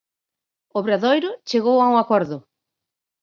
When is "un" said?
1.91-1.95